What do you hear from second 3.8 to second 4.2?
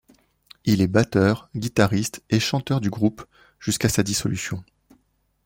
sa